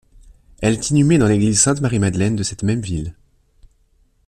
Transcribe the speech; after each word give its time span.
Elle 0.63 0.73
est 0.73 0.89
inhumée 0.89 1.19
dans 1.19 1.27
l'église 1.27 1.61
Sainte-Marie-Madeleine 1.61 2.35
de 2.35 2.41
cette 2.41 2.63
même 2.63 2.81
ville. 2.81 3.13